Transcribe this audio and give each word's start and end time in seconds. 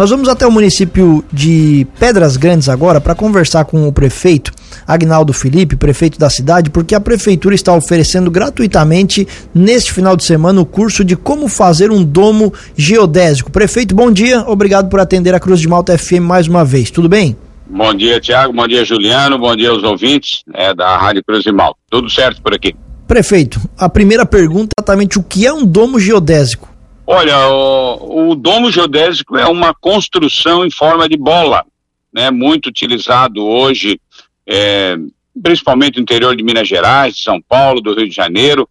Nós 0.00 0.08
vamos 0.08 0.30
até 0.30 0.46
o 0.46 0.50
município 0.50 1.22
de 1.30 1.86
Pedras 1.98 2.38
Grandes 2.38 2.70
agora 2.70 3.02
para 3.02 3.14
conversar 3.14 3.66
com 3.66 3.86
o 3.86 3.92
prefeito 3.92 4.50
Agnaldo 4.86 5.34
Felipe, 5.34 5.76
prefeito 5.76 6.18
da 6.18 6.30
cidade, 6.30 6.70
porque 6.70 6.94
a 6.94 7.00
prefeitura 7.00 7.54
está 7.54 7.74
oferecendo 7.74 8.30
gratuitamente 8.30 9.28
neste 9.54 9.92
final 9.92 10.16
de 10.16 10.24
semana 10.24 10.58
o 10.58 10.64
curso 10.64 11.04
de 11.04 11.16
como 11.16 11.48
fazer 11.48 11.90
um 11.90 12.02
domo 12.02 12.50
geodésico. 12.74 13.50
Prefeito, 13.50 13.94
bom 13.94 14.10
dia, 14.10 14.40
obrigado 14.48 14.88
por 14.88 15.00
atender 15.00 15.34
a 15.34 15.38
Cruz 15.38 15.60
de 15.60 15.68
Malta 15.68 15.98
FM 15.98 16.22
mais 16.22 16.48
uma 16.48 16.64
vez. 16.64 16.90
Tudo 16.90 17.06
bem? 17.06 17.36
Bom 17.68 17.92
dia, 17.92 18.18
Tiago. 18.18 18.54
Bom 18.54 18.66
dia, 18.66 18.82
Juliano. 18.86 19.38
Bom 19.38 19.54
dia 19.54 19.68
aos 19.68 19.82
ouvintes 19.82 20.42
é, 20.54 20.72
da 20.72 20.96
Rádio 20.96 21.22
Cruz 21.22 21.42
de 21.42 21.52
Malta. 21.52 21.78
Tudo 21.90 22.08
certo 22.08 22.40
por 22.40 22.54
aqui. 22.54 22.74
Prefeito, 23.06 23.60
a 23.76 23.86
primeira 23.86 24.24
pergunta 24.24 24.70
é 24.78 24.80
exatamente 24.80 25.18
o 25.18 25.22
que 25.22 25.46
é 25.46 25.52
um 25.52 25.66
domo 25.66 26.00
geodésico? 26.00 26.69
Olha, 27.12 27.48
o, 27.48 28.30
o 28.30 28.34
domo 28.36 28.70
geodésico 28.70 29.36
é 29.36 29.44
uma 29.44 29.74
construção 29.74 30.64
em 30.64 30.70
forma 30.70 31.08
de 31.08 31.16
bola, 31.16 31.66
né? 32.12 32.30
Muito 32.30 32.68
utilizado 32.68 33.44
hoje, 33.44 34.00
é, 34.46 34.96
principalmente 35.42 35.96
no 35.96 36.02
interior 36.02 36.36
de 36.36 36.44
Minas 36.44 36.68
Gerais, 36.68 37.16
de 37.16 37.24
São 37.24 37.42
Paulo, 37.42 37.80
do 37.80 37.94
Rio 37.94 38.08
de 38.08 38.14
Janeiro. 38.14 38.68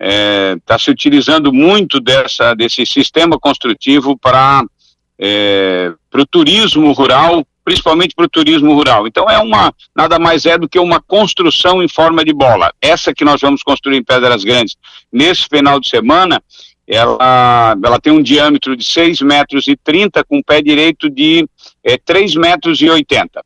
Está 0.00 0.76
é, 0.76 0.78
se 0.78 0.90
utilizando 0.90 1.52
muito 1.52 2.00
dessa, 2.00 2.54
desse 2.54 2.86
sistema 2.86 3.38
construtivo 3.38 4.16
para 4.16 4.64
é, 5.18 5.92
o 6.14 6.24
turismo 6.24 6.92
rural 6.92 7.46
principalmente 7.64 8.14
para 8.14 8.24
o 8.24 8.28
turismo 8.28 8.74
rural. 8.74 9.06
Então 9.06 9.30
é 9.30 9.38
uma 9.38 9.72
nada 9.94 10.18
mais 10.18 10.46
é 10.46 10.58
do 10.58 10.68
que 10.68 10.78
uma 10.78 11.00
construção 11.00 11.82
em 11.82 11.88
forma 11.88 12.24
de 12.24 12.32
bola. 12.32 12.72
Essa 12.80 13.14
que 13.14 13.24
nós 13.24 13.40
vamos 13.40 13.62
construir 13.62 13.98
em 13.98 14.02
Pedras 14.02 14.42
Grandes 14.42 14.76
nesse 15.12 15.46
final 15.48 15.78
de 15.78 15.88
semana, 15.88 16.42
ela, 16.92 17.74
ela 17.82 17.98
tem 17.98 18.12
um 18.12 18.22
diâmetro 18.22 18.76
de 18.76 18.84
6 18.84 19.22
metros 19.22 19.66
e 19.66 19.74
30 19.76 20.22
com 20.24 20.42
pé 20.42 20.60
direito 20.60 21.08
de 21.08 21.48
é, 21.82 21.96
3 21.96 22.34
metros 22.34 22.82
e 22.82 22.90
80. 22.90 23.42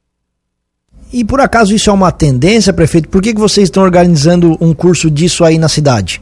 E 1.12 1.25
por 1.25 1.41
acaso 1.41 1.72
isso 1.72 1.88
é 1.88 1.92
uma 1.92 2.11
tendência, 2.11 2.72
prefeito? 2.72 3.08
Por 3.08 3.22
que, 3.22 3.33
que 3.33 3.38
vocês 3.38 3.69
estão 3.69 3.84
organizando 3.84 4.56
um 4.61 4.75
curso 4.75 5.08
disso 5.08 5.44
aí 5.44 5.58
na 5.58 5.69
cidade? 5.69 6.20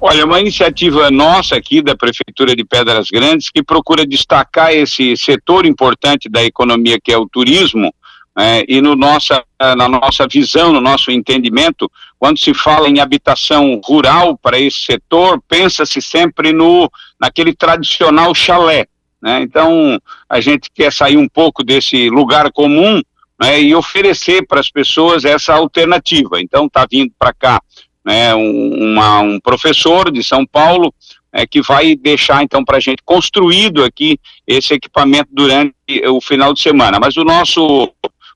Olha, 0.00 0.22
é 0.22 0.24
uma 0.24 0.40
iniciativa 0.40 1.10
nossa 1.12 1.54
aqui 1.54 1.80
da 1.80 1.96
Prefeitura 1.96 2.56
de 2.56 2.64
Pedras 2.64 3.08
Grandes 3.08 3.48
que 3.48 3.62
procura 3.62 4.04
destacar 4.04 4.72
esse 4.72 5.16
setor 5.16 5.64
importante 5.64 6.28
da 6.28 6.42
economia 6.42 6.98
que 7.02 7.12
é 7.12 7.16
o 7.16 7.28
turismo, 7.28 7.94
é, 8.36 8.64
e 8.68 8.80
no 8.80 8.96
nossa, 8.96 9.44
na 9.60 9.88
nossa 9.88 10.26
visão, 10.26 10.72
no 10.72 10.80
nosso 10.80 11.10
entendimento, 11.10 11.90
quando 12.18 12.38
se 12.38 12.52
fala 12.52 12.88
em 12.88 12.98
habitação 12.98 13.80
rural 13.84 14.36
para 14.36 14.58
esse 14.58 14.80
setor, 14.80 15.40
pensa-se 15.48 16.02
sempre 16.02 16.52
no 16.52 16.90
naquele 17.20 17.54
tradicional 17.54 18.34
chalé. 18.34 18.86
Né? 19.22 19.40
Então, 19.42 20.00
a 20.28 20.40
gente 20.40 20.68
quer 20.74 20.92
sair 20.92 21.16
um 21.16 21.28
pouco 21.28 21.62
desse 21.62 22.10
lugar 22.10 22.50
comum 22.52 23.00
né, 23.40 23.60
e 23.60 23.74
oferecer 23.74 24.46
para 24.46 24.60
as 24.60 24.70
pessoas 24.70 25.24
essa 25.24 25.54
alternativa. 25.54 26.40
Então, 26.40 26.66
está 26.66 26.86
vindo 26.90 27.12
para 27.18 27.32
cá 27.32 27.60
né, 28.04 28.34
um, 28.34 28.92
uma, 28.92 29.20
um 29.20 29.40
professor 29.40 30.10
de 30.10 30.22
São 30.22 30.44
Paulo 30.44 30.92
é, 31.32 31.46
que 31.46 31.62
vai 31.62 31.96
deixar 31.96 32.44
então 32.44 32.64
para 32.64 32.76
a 32.76 32.80
gente 32.80 33.02
construído 33.04 33.82
aqui 33.82 34.18
esse 34.46 34.74
equipamento 34.74 35.30
durante 35.32 35.74
o 36.06 36.20
final 36.20 36.52
de 36.52 36.60
semana. 36.60 37.00
Mas 37.00 37.16
o 37.16 37.24
nosso, 37.24 37.92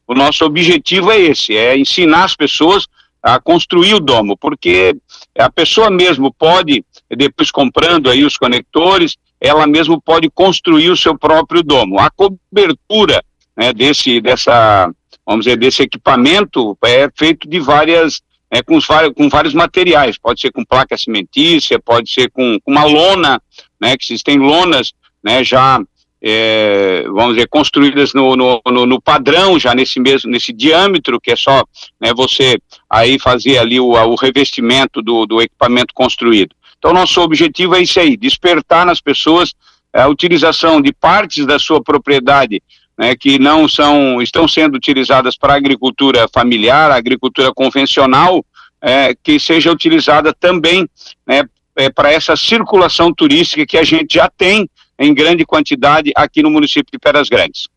o 0.08 0.14
nosso 0.14 0.44
objetivo 0.44 1.12
é 1.12 1.20
esse, 1.20 1.54
é 1.54 1.76
ensinar 1.76 2.24
as 2.24 2.34
pessoas 2.34 2.86
a 3.22 3.38
construir 3.38 3.94
o 3.94 4.00
domo, 4.00 4.36
porque 4.36 4.96
a 5.38 5.50
pessoa 5.50 5.90
mesmo 5.90 6.32
pode, 6.32 6.84
depois 7.10 7.50
comprando 7.50 8.08
aí 8.08 8.24
os 8.24 8.36
conectores, 8.36 9.16
ela 9.40 9.66
mesmo 9.66 10.00
pode 10.00 10.30
construir 10.30 10.90
o 10.90 10.96
seu 10.96 11.16
próprio 11.16 11.62
domo. 11.62 11.98
A 12.00 12.10
cobertura 12.10 13.22
né, 13.56 13.72
desse, 13.72 14.20
dessa, 14.20 14.90
vamos 15.26 15.44
dizer, 15.44 15.58
desse 15.58 15.82
equipamento 15.82 16.76
é 16.84 17.08
feito 17.14 17.48
de 17.48 17.60
várias 17.60 18.22
é, 18.50 18.62
com, 18.62 18.76
os, 18.76 18.86
com 19.14 19.28
vários 19.28 19.52
materiais, 19.52 20.16
pode 20.16 20.40
ser 20.40 20.50
com 20.50 20.64
placa 20.64 20.96
cimentícia, 20.96 21.78
pode 21.78 22.10
ser 22.10 22.30
com, 22.30 22.58
uma 22.66 22.84
lona, 22.84 23.42
né, 23.78 23.96
que 23.96 24.06
existem 24.06 24.38
lonas, 24.38 24.94
né, 25.22 25.44
já, 25.44 25.78
é, 26.22 27.04
vamos 27.06 27.34
dizer, 27.34 27.48
construídas 27.48 28.12
no, 28.12 28.34
no, 28.34 28.60
no, 28.66 28.86
no, 28.86 29.00
padrão, 29.00 29.58
já 29.58 29.74
nesse 29.74 30.00
mesmo, 30.00 30.30
nesse 30.30 30.52
diâmetro, 30.52 31.20
que 31.20 31.30
é 31.30 31.36
só, 31.36 31.62
né, 32.00 32.12
você 32.14 32.58
aí 32.90 33.18
fazer 33.18 33.58
ali 33.58 33.78
o, 33.78 33.92
o 33.92 34.14
revestimento 34.16 35.00
do, 35.00 35.26
do 35.26 35.40
equipamento 35.40 35.94
construído. 35.94 36.54
Então, 36.78 36.92
nosso 36.92 37.20
objetivo 37.20 37.74
é 37.74 37.82
isso 37.82 37.98
aí, 37.98 38.16
despertar 38.16 38.86
nas 38.86 39.00
pessoas 39.00 39.54
a 39.92 40.06
utilização 40.08 40.80
de 40.80 40.92
partes 40.92 41.46
da 41.46 41.58
sua 41.58 41.82
propriedade 41.82 42.62
né, 42.98 43.14
que 43.14 43.38
não 43.38 43.68
são, 43.68 44.20
estão 44.20 44.48
sendo 44.48 44.74
utilizadas 44.74 45.36
para 45.36 45.54
agricultura 45.54 46.28
familiar, 46.32 46.90
agricultura 46.90 47.52
convencional, 47.54 48.44
é, 48.82 49.14
que 49.22 49.38
seja 49.38 49.70
utilizada 49.70 50.32
também 50.32 50.88
né, 51.26 51.42
é, 51.76 51.88
para 51.88 52.12
essa 52.12 52.36
circulação 52.36 53.14
turística 53.14 53.64
que 53.64 53.78
a 53.78 53.84
gente 53.84 54.14
já 54.14 54.28
tem 54.28 54.68
em 54.98 55.14
grande 55.14 55.44
quantidade 55.44 56.12
aqui 56.14 56.42
no 56.42 56.50
município 56.50 56.90
de 56.92 56.98
Pedras 56.98 57.28
Grandes. 57.28 57.68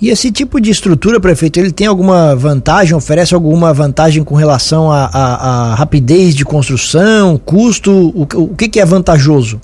E 0.00 0.10
esse 0.10 0.30
tipo 0.30 0.60
de 0.60 0.70
estrutura, 0.70 1.20
prefeito, 1.20 1.58
ele 1.58 1.72
tem 1.72 1.86
alguma 1.86 2.36
vantagem, 2.36 2.94
oferece 2.94 3.34
alguma 3.34 3.74
vantagem 3.74 4.22
com 4.22 4.36
relação 4.36 4.92
à 4.92 5.74
rapidez 5.76 6.36
de 6.36 6.44
construção, 6.44 7.36
custo? 7.36 7.90
O, 7.90 8.22
o 8.22 8.56
que, 8.56 8.68
que 8.68 8.78
é 8.78 8.84
vantajoso? 8.84 9.60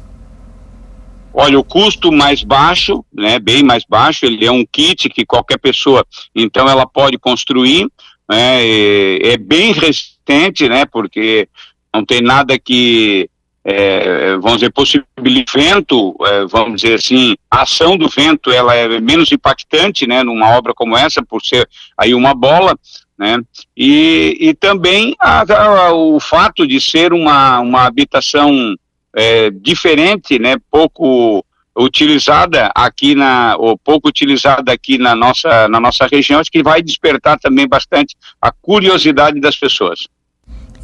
Olha, 1.33 1.59
o 1.59 1.65
custo 1.65 2.13
mais 2.13 2.43
baixo, 2.45 3.05
né, 3.13 3.39
bem 3.39 3.63
mais 3.63 3.85
baixo, 3.89 4.25
ele 4.25 4.45
é 4.45 4.51
um 4.51 4.65
kit 4.65 5.09
que 5.09 5.27
qualquer 5.27 5.59
pessoa, 5.59 6.07
então 6.33 6.69
ela 6.69 6.87
pode 6.87 7.19
construir, 7.19 7.89
né, 8.31 8.65
é, 8.65 9.33
é 9.33 9.37
bem 9.37 9.73
resistente, 9.73 10.69
né, 10.69 10.85
porque 10.85 11.49
não 11.93 12.05
tem 12.05 12.23
nada 12.23 12.57
que, 12.57 13.29
é, 13.65 14.37
vamos 14.37 14.59
dizer, 14.59 14.71
possibilite 14.71 15.57
vento, 15.57 16.15
é, 16.23 16.45
vamos 16.45 16.83
dizer 16.83 16.95
assim, 16.95 17.35
a 17.51 17.63
ação 17.63 17.97
do 17.97 18.09
vento, 18.09 18.51
ela 18.51 18.75
é 18.75 19.01
menos 19.01 19.33
impactante, 19.33 20.07
né, 20.07 20.23
numa 20.23 20.51
obra 20.51 20.75
como 20.75 20.97
essa, 20.97 21.23
por 21.23 21.41
ser 21.43 21.67
aí 21.97 22.15
uma 22.15 22.35
bola, 22.35 22.79
né, 23.19 23.39
e, 23.75 24.37
e 24.39 24.55
também 24.55 25.15
a, 25.19 25.45
a, 25.51 25.95
o 25.95 26.21
fato 26.21 26.67
de 26.67 26.79
ser 26.79 27.15
uma, 27.15 27.61
uma 27.61 27.87
habitação 27.87 28.77
é, 29.15 29.51
diferente, 29.51 30.39
né, 30.39 30.57
pouco 30.71 31.43
utilizada 31.77 32.71
aqui 32.75 33.15
na, 33.15 33.57
ou 33.59 33.77
pouco 33.77 34.09
utilizada 34.09 34.73
aqui 34.73 34.99
na 34.99 35.15
nossa, 35.15 35.69
na 35.69 35.81
nossa 35.81 36.07
região, 36.07 36.39
acho 36.39 36.51
que 36.51 36.63
vai 36.63 36.83
despertar 36.83 37.39
também 37.39 37.67
bastante 37.67 38.15
a 38.41 38.53
curiosidade 38.53 39.41
das 39.41 39.57
pessoas. 39.57 40.07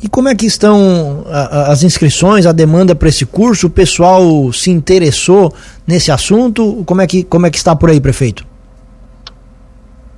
E 0.03 0.09
como 0.09 0.29
é 0.29 0.35
que 0.35 0.47
estão 0.47 1.25
as 1.29 1.83
inscrições, 1.83 2.47
a 2.47 2.53
demanda 2.53 2.95
para 2.95 3.09
esse 3.09 3.27
curso? 3.27 3.67
O 3.67 3.71
pessoal 3.71 4.53
se 4.53 4.71
interessou 4.71 5.55
nesse 5.87 6.11
assunto? 6.11 6.83
Como 6.87 7.03
é 7.03 7.07
que, 7.07 7.23
como 7.23 7.47
é 7.47 7.51
que 7.51 7.59
está 7.59 7.77
por 7.77 7.91
aí, 7.91 8.01
prefeito? 8.01 8.47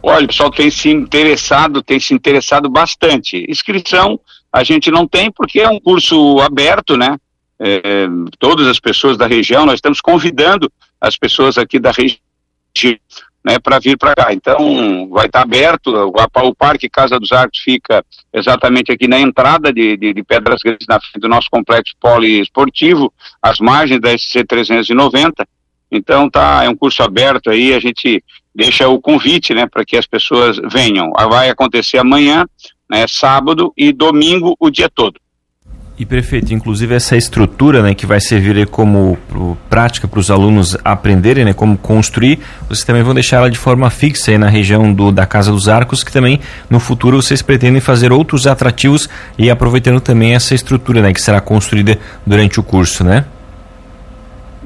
Olha, 0.02 0.24
o 0.24 0.28
pessoal 0.28 0.50
tem 0.50 0.70
se 0.70 0.88
interessado, 0.88 1.82
tem 1.82 1.98
se 1.98 2.14
interessado 2.14 2.68
bastante. 2.68 3.44
Inscrição 3.48 4.18
a 4.52 4.62
gente 4.62 4.90
não 4.90 5.08
tem 5.08 5.30
porque 5.32 5.60
é 5.60 5.68
um 5.68 5.80
curso 5.80 6.38
aberto, 6.40 6.96
né? 6.96 7.16
é, 7.62 8.08
todas 8.40 8.66
as 8.66 8.80
pessoas 8.80 9.16
da 9.16 9.26
região, 9.26 9.64
nós 9.64 9.76
estamos 9.76 10.00
convidando 10.00 10.70
as 11.00 11.16
pessoas 11.16 11.56
aqui 11.56 11.78
da 11.78 11.92
região 11.92 12.18
né, 13.44 13.58
para 13.58 13.78
vir 13.78 13.98
para 13.98 14.14
cá. 14.14 14.32
Então, 14.32 15.08
vai 15.10 15.26
estar 15.26 15.40
tá 15.40 15.42
aberto, 15.42 15.88
o, 15.88 16.48
o, 16.48 16.54
Parque 16.54 16.88
Casa 16.88 17.18
dos 17.18 17.32
Arcos 17.32 17.60
fica 17.60 18.04
exatamente 18.32 18.92
aqui 18.92 19.08
na 19.08 19.18
entrada 19.20 19.72
de, 19.72 19.96
de, 19.96 20.12
de 20.14 20.22
Pedras 20.22 20.60
Grandes, 20.62 20.86
na 20.88 21.00
frente 21.00 21.20
do 21.20 21.28
nosso 21.28 21.48
complexo 21.50 21.94
poliesportivo, 22.00 23.12
às 23.40 23.58
margens 23.58 24.00
da 24.00 24.16
SC 24.16 24.44
390. 24.44 25.46
Então, 25.90 26.30
tá, 26.30 26.62
é 26.64 26.68
um 26.68 26.76
curso 26.76 27.02
aberto 27.02 27.50
aí, 27.50 27.74
a 27.74 27.80
gente 27.80 28.22
deixa 28.54 28.88
o 28.88 29.00
convite, 29.00 29.52
né, 29.54 29.66
para 29.66 29.84
que 29.84 29.96
as 29.96 30.06
pessoas 30.06 30.58
venham. 30.70 31.10
Vai 31.12 31.50
acontecer 31.50 31.98
amanhã, 31.98 32.46
né, 32.88 33.06
sábado 33.08 33.72
e 33.76 33.92
domingo, 33.92 34.56
o 34.58 34.70
dia 34.70 34.88
todo. 34.88 35.20
E 36.02 36.04
prefeito, 36.04 36.52
inclusive 36.52 36.96
essa 36.96 37.16
estrutura, 37.16 37.80
né, 37.80 37.94
que 37.94 38.06
vai 38.06 38.20
servir 38.20 38.66
como 38.66 39.16
pro, 39.28 39.56
prática 39.70 40.08
para 40.08 40.18
os 40.18 40.32
alunos 40.32 40.76
aprenderem, 40.84 41.44
né, 41.44 41.52
como 41.52 41.78
construir, 41.78 42.40
vocês 42.68 42.82
também 42.84 43.04
vão 43.04 43.14
deixar 43.14 43.36
ela 43.36 43.48
de 43.48 43.56
forma 43.56 43.88
fixa 43.88 44.32
aí 44.32 44.36
na 44.36 44.48
região 44.48 44.92
do, 44.92 45.12
da 45.12 45.26
Casa 45.26 45.52
dos 45.52 45.68
Arcos, 45.68 46.02
que 46.02 46.10
também 46.10 46.40
no 46.68 46.80
futuro 46.80 47.22
vocês 47.22 47.40
pretendem 47.40 47.80
fazer 47.80 48.10
outros 48.10 48.48
atrativos 48.48 49.08
e 49.38 49.48
aproveitando 49.48 50.00
também 50.00 50.34
essa 50.34 50.56
estrutura, 50.56 51.00
né, 51.00 51.12
que 51.12 51.22
será 51.22 51.40
construída 51.40 51.96
durante 52.26 52.58
o 52.58 52.64
curso, 52.64 53.04
né? 53.04 53.24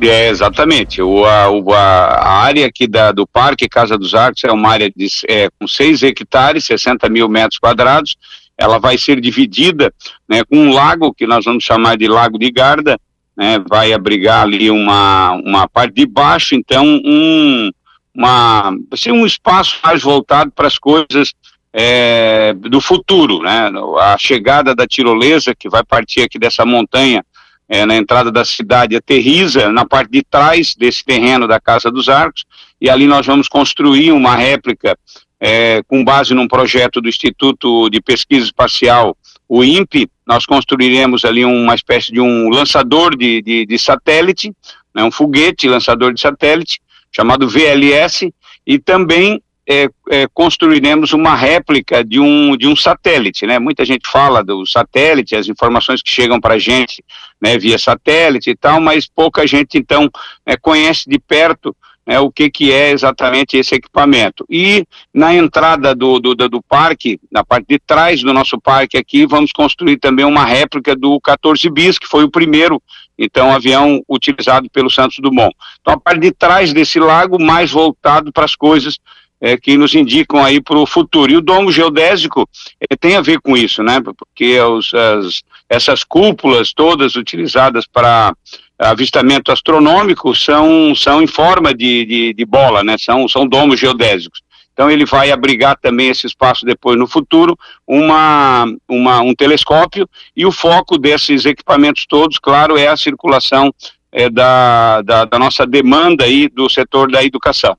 É, 0.01 0.31
exatamente. 0.31 1.03
O, 1.03 1.23
a, 1.27 1.75
a 1.75 2.33
área 2.45 2.67
aqui 2.67 2.87
da, 2.87 3.13
do 3.13 3.27
Parque 3.27 3.69
Casa 3.69 3.99
dos 3.99 4.15
Arcos 4.15 4.43
é 4.43 4.51
uma 4.51 4.71
área 4.71 4.91
de, 4.91 5.07
é, 5.29 5.51
com 5.61 5.69
6 5.69 6.03
hectares, 6.03 6.65
60 6.65 7.11
mil 7.11 7.29
metros 7.29 7.59
quadrados, 7.59 8.17
ela 8.59 8.79
vai 8.79 8.97
ser 8.97 9.21
dividida 9.21 9.93
né, 10.29 10.43
com 10.45 10.57
um 10.57 10.73
lago 10.73 11.13
que 11.13 11.27
nós 11.27 11.45
vamos 11.45 11.65
chamar 11.65 11.97
de 11.97 12.09
Lago 12.09 12.39
de 12.39 12.51
Garda, 12.51 12.99
né, 13.37 13.59
vai 13.69 13.93
abrigar 13.93 14.43
ali 14.43 14.71
uma, 14.71 15.33
uma 15.45 15.69
parte 15.69 15.95
de 15.95 16.07
baixo, 16.07 16.55
então 16.55 16.85
um, 16.85 17.71
uma 18.15 18.75
ser 18.95 19.13
um 19.13 19.27
espaço 19.27 19.79
mais 19.85 20.03
voltado 20.03 20.51
para 20.51 20.67
as 20.67 20.79
coisas 20.79 21.35
é, 21.79 22.55
do 22.55 22.81
futuro, 22.81 23.43
né? 23.43 23.71
A 24.01 24.17
chegada 24.17 24.75
da 24.75 24.87
tirolesa 24.87 25.55
que 25.55 25.69
vai 25.69 25.85
partir 25.85 26.23
aqui 26.23 26.39
dessa 26.39 26.65
montanha 26.65 27.23
é, 27.69 27.85
na 27.85 27.95
entrada 27.97 28.33
da 28.33 28.47
cidade 28.47 28.97
aterriza 28.97 29.71
na 29.71 29.85
parte 29.85 30.11
de 30.11 30.23
trás 30.23 30.75
desse 30.75 31.05
terreno 31.05 31.47
da 31.47 31.61
Casa 31.61 31.91
dos 31.91 32.09
Arcos 32.09 32.47
e 32.81 32.89
ali 32.89 33.07
nós 33.07 33.27
vamos 33.27 33.47
construir 33.47 34.13
uma 34.13 34.35
réplica 34.35 34.97
é, 35.41 35.83
com 35.85 36.05
base 36.05 36.35
num 36.35 36.49
projeto 36.49 37.01
do 37.01 37.09
Instituto 37.09 37.89
de 37.91 38.01
Pesquisa 38.01 38.47
Espacial, 38.47 39.17
o 39.49 39.63
INPE, 39.63 40.09
nós 40.27 40.45
construiremos 40.45 41.25
ali 41.25 41.45
uma 41.45 41.75
espécie 41.75 42.13
de 42.13 42.21
um 42.21 42.49
lançador 42.49 43.17
de, 43.17 43.41
de, 43.43 43.67
de 43.67 43.79
satélite, 43.79 44.53
né, 44.95 45.05
um 45.05 45.11
foguete 45.11 45.69
lançador 45.69 46.13
de 46.13 46.21
satélite, 46.21 46.81
chamado 47.15 47.49
VLS, 47.49 48.33
e 48.67 48.79
também 48.79 49.41
é, 49.69 49.89
é, 50.11 50.27
construiremos 50.33 51.13
uma 51.13 51.35
réplica 51.35 52.05
de 52.05 52.21
um, 52.21 52.57
de 52.57 52.69
um 52.69 52.77
satélite, 52.77 53.47
né? 53.47 53.59
Muita 53.59 53.85
gente 53.85 54.09
fala 54.09 54.43
do 54.43 54.65
satélite, 54.65 55.35
as 55.35 55.49
informações 55.49 56.01
que 56.03 56.11
chegam 56.11 56.41
para 56.41 56.55
a 56.55 56.59
gente, 56.59 57.05
né, 57.41 57.59
via 57.59 57.77
satélite 57.77 58.51
e 58.51 58.57
tal, 58.57 58.81
mas 58.81 59.09
pouca 59.09 59.45
gente, 59.47 59.77
então, 59.77 60.09
é, 60.45 60.57
conhece 60.57 61.11
de 61.11 61.19
perto 61.19 61.77
né, 62.07 62.21
o 62.21 62.31
que, 62.31 62.49
que 62.49 62.73
é 62.73 62.91
exatamente 62.91 63.57
esse 63.57 63.75
equipamento. 63.75 64.47
E 64.49 64.87
na 65.13 65.35
entrada 65.35 65.95
do, 65.95 66.21
do, 66.21 66.35
do, 66.35 66.63
parque, 66.63 67.19
na 67.31 67.45
parte 67.45 67.67
de 67.69 67.79
trás 67.79 68.23
do 68.23 68.33
nosso 68.33 68.61
parque 68.61 68.97
aqui, 68.97 69.27
vamos 69.27 69.53
construir 69.53 69.99
também 69.99 70.25
uma 70.25 70.45
réplica 70.45 70.95
do 70.95 71.21
14 71.21 71.69
bis, 71.71 71.99
que 71.99 72.07
foi 72.07 72.25
o 72.25 72.31
primeiro, 72.31 72.81
então, 73.19 73.53
avião 73.53 74.03
utilizado 74.09 74.71
pelo 74.71 74.91
Santos 74.91 75.19
Dumont. 75.19 75.55
Então, 75.81 75.95
a 75.95 76.01
parte 76.01 76.21
de 76.21 76.31
trás 76.31 76.73
desse 76.73 77.01
lago, 77.01 77.43
mais 77.43 77.71
voltado 77.71 78.33
para 78.33 78.45
as 78.45 78.55
coisas 78.55 78.99
é, 79.41 79.57
que 79.57 79.77
nos 79.77 79.95
indicam 79.95 80.45
aí 80.45 80.61
para 80.61 80.79
o 80.79 80.87
futuro. 80.87 81.33
E 81.33 81.37
o 81.37 81.41
domo 81.41 81.71
geodésico 81.71 82.49
é, 82.81 82.97
tem 82.97 83.17
a 83.17 83.21
ver 83.21 83.41
com 83.41 83.57
isso, 83.57 83.83
né? 83.83 84.01
Porque 84.01 84.59
os, 84.61 84.93
as, 84.95 85.43
essas 85.69 86.05
cúpulas 86.05 86.73
todas 86.73 87.17
utilizadas 87.17 87.87
para 87.87 88.35
avistamento 88.79 89.51
astronômico 89.51 90.35
são, 90.35 90.95
são 90.95 91.23
em 91.23 91.27
forma 91.27 91.75
de, 91.75 92.05
de, 92.05 92.35
de, 92.35 92.45
bola, 92.45 92.85
né? 92.85 92.97
São, 92.99 93.29
são 93.29 93.47
domos 93.47 93.81
geodésicos. 93.81 94.41
Então 94.73 94.91
ele 94.91 95.07
vai 95.07 95.31
abrigar 95.31 95.79
também 95.81 96.11
esse 96.11 96.27
espaço 96.27 96.67
depois 96.67 96.99
no 96.99 97.07
futuro, 97.07 97.57
uma, 97.87 98.67
uma, 98.87 99.23
um 99.23 99.35
telescópio 99.35 100.07
e 100.37 100.45
o 100.45 100.53
foco 100.53 100.99
desses 100.99 101.47
equipamentos 101.47 102.05
todos, 102.07 102.39
claro, 102.39 102.77
é 102.77 102.87
a 102.87 102.97
circulação 102.97 103.73
é, 104.13 104.29
da, 104.29 105.01
da, 105.01 105.25
da 105.25 105.39
nossa 105.39 105.67
demanda 105.67 106.25
aí 106.25 106.47
do 106.49 106.69
setor 106.69 107.11
da 107.11 107.25
educação. 107.25 107.75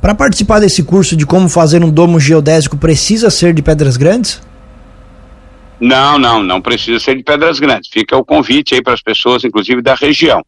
Para 0.00 0.14
participar 0.14 0.60
desse 0.60 0.84
curso 0.84 1.16
de 1.16 1.26
como 1.26 1.48
fazer 1.48 1.82
um 1.82 1.90
domo 1.90 2.20
geodésico, 2.20 2.76
precisa 2.76 3.28
ser 3.28 3.52
de 3.52 3.62
Pedras 3.62 3.96
Grandes? 3.96 4.40
Não, 5.80 6.18
não, 6.18 6.42
não 6.42 6.60
precisa 6.60 6.98
ser 6.98 7.16
de 7.16 7.22
Pedras 7.22 7.58
Grandes. 7.58 7.90
Fica 7.92 8.16
o 8.16 8.24
convite 8.24 8.74
aí 8.74 8.82
para 8.82 8.94
as 8.94 9.02
pessoas, 9.02 9.44
inclusive 9.44 9.82
da 9.82 9.94
região. 9.94 10.42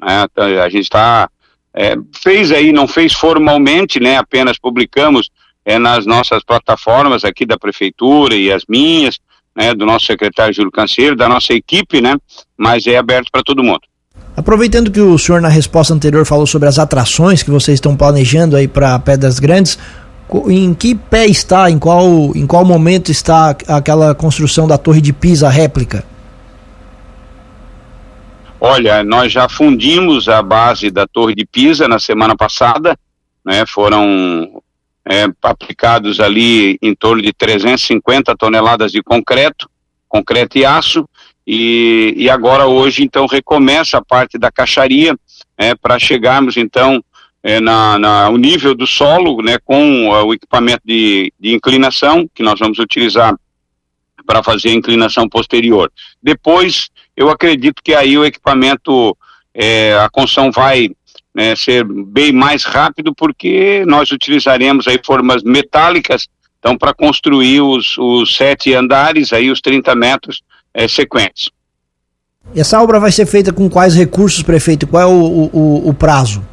Então, 0.00 0.44
a 0.62 0.68
gente 0.68 0.84
está 0.84 1.28
é, 1.74 1.94
fez 2.12 2.50
aí, 2.50 2.72
não 2.72 2.88
fez 2.88 3.12
formalmente, 3.12 4.00
né? 4.00 4.16
Apenas 4.16 4.58
publicamos 4.58 5.30
é, 5.64 5.78
nas 5.78 6.06
nossas 6.06 6.42
plataformas 6.42 7.24
aqui 7.24 7.46
da 7.46 7.58
prefeitura 7.58 8.34
e 8.34 8.52
as 8.52 8.64
minhas, 8.68 9.18
né? 9.56 9.74
Do 9.74 9.86
nosso 9.86 10.06
secretário 10.06 10.54
Júlio 10.54 10.72
Canseiro, 10.72 11.14
da 11.14 11.28
nossa 11.28 11.52
equipe, 11.52 12.00
né? 12.00 12.16
Mas 12.56 12.86
é 12.86 12.96
aberto 12.96 13.28
para 13.30 13.42
todo 13.42 13.62
mundo. 13.62 13.82
Aproveitando 14.36 14.90
que 14.90 15.00
o 15.00 15.18
senhor 15.18 15.40
na 15.40 15.48
resposta 15.48 15.92
anterior 15.92 16.24
falou 16.24 16.46
sobre 16.46 16.68
as 16.68 16.78
atrações 16.78 17.42
que 17.42 17.50
vocês 17.50 17.74
estão 17.74 17.96
planejando 17.96 18.56
aí 18.56 18.68
para 18.68 18.98
Pedras 19.00 19.40
Grandes, 19.40 19.78
em 20.48 20.74
que 20.74 20.94
pé 20.94 21.26
está, 21.26 21.70
em 21.70 21.78
qual, 21.78 22.06
em 22.34 22.46
qual 22.46 22.64
momento 22.64 23.10
está 23.10 23.56
aquela 23.66 24.14
construção 24.14 24.66
da 24.66 24.76
Torre 24.76 25.00
de 25.00 25.12
Pisa 25.12 25.48
réplica? 25.48 26.04
Olha, 28.60 29.04
nós 29.04 29.32
já 29.32 29.48
fundimos 29.48 30.28
a 30.28 30.42
base 30.42 30.90
da 30.90 31.06
Torre 31.06 31.34
de 31.34 31.46
Pisa 31.46 31.86
na 31.86 31.98
semana 31.98 32.36
passada, 32.36 32.98
né? 33.44 33.64
Foram 33.66 34.60
é, 35.08 35.26
aplicados 35.42 36.20
ali 36.20 36.76
em 36.82 36.94
torno 36.94 37.22
de 37.22 37.32
350 37.32 38.36
toneladas 38.36 38.92
de 38.92 39.02
concreto, 39.02 39.70
concreto 40.08 40.58
e 40.58 40.64
aço, 40.64 41.08
e, 41.46 42.12
e 42.16 42.28
agora 42.28 42.66
hoje 42.66 43.02
então 43.02 43.26
recomeça 43.26 43.96
a 43.96 44.04
parte 44.04 44.36
da 44.36 44.50
caixaria 44.50 45.16
é, 45.56 45.74
para 45.74 45.98
chegarmos 45.98 46.58
então 46.58 47.02
é, 47.42 47.60
na, 47.60 47.98
na, 47.98 48.28
o 48.28 48.36
nível 48.36 48.74
do 48.74 48.86
solo, 48.86 49.40
né, 49.42 49.58
com 49.64 50.08
uh, 50.08 50.26
o 50.26 50.34
equipamento 50.34 50.82
de, 50.84 51.32
de 51.38 51.54
inclinação 51.54 52.28
que 52.34 52.42
nós 52.42 52.58
vamos 52.58 52.78
utilizar 52.78 53.34
para 54.26 54.42
fazer 54.42 54.70
a 54.70 54.74
inclinação 54.74 55.28
posterior. 55.28 55.90
Depois, 56.22 56.90
eu 57.16 57.30
acredito 57.30 57.82
que 57.82 57.94
aí 57.94 58.18
o 58.18 58.24
equipamento, 58.24 59.16
é, 59.54 59.94
a 59.98 60.10
construção 60.10 60.50
vai 60.50 60.90
né, 61.34 61.56
ser 61.56 61.84
bem 61.84 62.32
mais 62.32 62.64
rápido, 62.64 63.14
porque 63.14 63.84
nós 63.86 64.10
utilizaremos 64.10 64.86
aí 64.86 65.00
formas 65.04 65.42
metálicas, 65.42 66.28
então, 66.58 66.76
para 66.76 66.92
construir 66.92 67.60
os, 67.60 67.96
os 67.96 68.36
sete 68.36 68.74
andares, 68.74 69.32
aí 69.32 69.50
os 69.50 69.60
30 69.60 69.94
metros, 69.94 70.42
é, 70.74 70.88
sequentes. 70.88 71.50
Essa 72.54 72.82
obra 72.82 72.98
vai 72.98 73.12
ser 73.12 73.26
feita 73.26 73.52
com 73.52 73.68
quais 73.68 73.94
recursos, 73.94 74.42
prefeito? 74.42 74.86
Qual 74.86 75.02
é 75.02 75.06
o, 75.06 75.50
o, 75.52 75.88
o 75.88 75.94
prazo? 75.94 76.44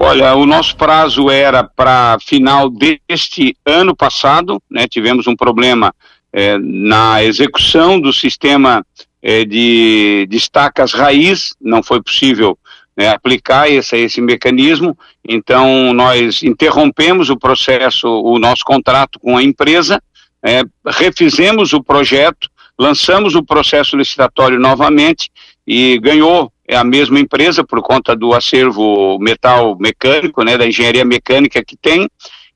Olha, 0.00 0.36
o 0.36 0.46
nosso 0.46 0.76
prazo 0.76 1.28
era 1.28 1.64
para 1.64 2.18
final 2.20 2.70
deste 2.70 3.56
ano 3.66 3.96
passado, 3.96 4.62
né? 4.70 4.86
Tivemos 4.86 5.26
um 5.26 5.34
problema 5.34 5.92
é, 6.32 6.56
na 6.56 7.24
execução 7.24 8.00
do 8.00 8.12
sistema 8.12 8.86
é, 9.20 9.44
de, 9.44 10.24
de 10.30 10.36
estacas 10.36 10.92
raiz, 10.92 11.52
não 11.60 11.82
foi 11.82 12.00
possível 12.00 12.56
né, 12.96 13.08
aplicar 13.08 13.68
esse, 13.68 13.96
esse 13.96 14.20
mecanismo, 14.20 14.96
então 15.28 15.92
nós 15.92 16.44
interrompemos 16.44 17.28
o 17.28 17.36
processo, 17.36 18.08
o 18.08 18.38
nosso 18.38 18.62
contrato 18.64 19.18
com 19.18 19.36
a 19.36 19.42
empresa, 19.42 20.00
é, 20.44 20.62
refizemos 20.86 21.72
o 21.72 21.82
projeto, 21.82 22.48
lançamos 22.78 23.34
o 23.34 23.42
processo 23.42 23.96
licitatório 23.96 24.60
novamente 24.60 25.28
e 25.66 25.98
ganhou 25.98 26.52
é 26.68 26.76
a 26.76 26.84
mesma 26.84 27.18
empresa 27.18 27.64
por 27.64 27.80
conta 27.80 28.14
do 28.14 28.34
acervo 28.34 29.18
metal 29.18 29.74
mecânico, 29.78 30.44
né, 30.44 30.58
da 30.58 30.66
engenharia 30.66 31.04
mecânica 31.04 31.64
que 31.64 31.74
tem 31.74 32.06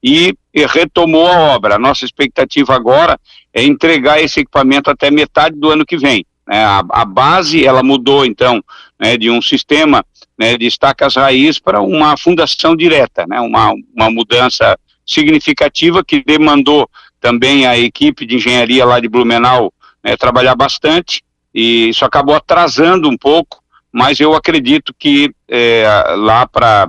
e, 0.03 0.35
e 0.53 0.67
retomou 0.67 1.27
a 1.27 1.39
obra. 1.55 1.77
A 1.77 1.79
nossa 1.79 2.05
expectativa 2.05 2.75
agora 2.75 3.19
é 3.55 3.63
entregar 3.63 4.23
esse 4.23 4.41
equipamento 4.41 4.91
até 4.91 5.11
metade 5.11 5.57
do 5.59 5.71
ano 5.71 5.87
que 5.87 5.97
vem. 5.97 6.27
Né. 6.47 6.63
A, 6.63 6.83
a, 6.91 7.05
base 7.07 7.65
ela 7.65 7.83
mudou 7.83 8.27
então 8.27 8.63
né, 9.01 9.17
de 9.17 9.31
um 9.31 9.41
sistema 9.41 10.05
né, 10.39 10.59
de 10.59 10.67
estacas 10.67 11.17
raiz 11.17 11.59
para 11.59 11.81
uma 11.81 12.15
fundação 12.19 12.77
direta, 12.77 13.27
né, 13.27 13.41
uma, 13.41 13.73
uma 13.97 14.11
mudança 14.11 14.79
significativa 15.07 16.05
que 16.05 16.23
demandou 16.23 16.89
também 17.19 17.67
a 17.67 17.79
equipe 17.79 18.27
de 18.27 18.37
engenharia 18.37 18.85
lá 18.85 19.01
de 19.01 19.09
Blumenau 19.09 19.73
né, 20.05 20.17
trabalhar 20.19 20.55
bastante 20.55 21.23
e 21.55 21.89
isso 21.89 22.05
acabou 22.05 22.35
atrasando 22.35 23.09
um 23.09 23.17
pouco, 23.17 23.62
mas 23.93 24.19
eu 24.19 24.35
acredito 24.35 24.95
que 24.99 25.31
é, 25.49 25.85
lá 26.17 26.47
para 26.47 26.89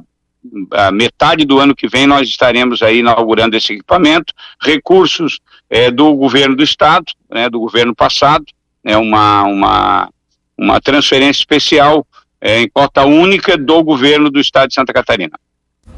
metade 0.94 1.46
do 1.46 1.60
ano 1.60 1.76
que 1.76 1.88
vem 1.88 2.06
nós 2.06 2.28
estaremos 2.28 2.82
aí 2.82 3.00
inaugurando 3.00 3.56
esse 3.56 3.74
equipamento, 3.74 4.34
recursos 4.62 5.40
é, 5.70 5.90
do 5.90 6.14
governo 6.16 6.56
do 6.56 6.64
estado, 6.64 7.06
né, 7.32 7.50
do 7.50 7.60
governo 7.60 7.96
passado, 7.96 8.46
é 8.84 8.98
uma, 8.98 9.44
uma, 9.44 10.10
uma 10.58 10.82
transferência 10.82 11.42
especial 11.42 12.06
é, 12.42 12.62
em 12.62 12.70
cota 12.70 13.06
única 13.06 13.58
do 13.58 13.82
governo 13.84 14.30
do 14.30 14.40
estado 14.40 14.68
de 14.68 14.76
Santa 14.76 14.92
Catarina. 14.92 15.32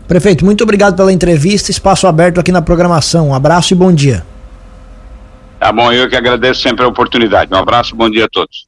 Prefeito, 0.08 0.46
muito 0.46 0.64
obrigado 0.64 0.96
pela 0.96 1.12
entrevista. 1.12 1.72
Espaço 1.72 2.06
aberto 2.06 2.40
aqui 2.40 2.52
na 2.52 2.62
programação. 2.62 3.30
Um 3.30 3.34
abraço 3.34 3.74
e 3.74 3.76
bom 3.76 3.92
dia. 3.92 4.24
Tá 5.60 5.72
bom, 5.72 5.92
eu 5.92 6.08
que 6.08 6.16
agradeço 6.16 6.62
sempre 6.62 6.86
a 6.86 6.88
oportunidade. 6.88 7.52
Um 7.52 7.58
abraço, 7.58 7.96
bom 7.96 8.08
dia 8.08 8.26
a 8.26 8.30
todos. 8.30 8.64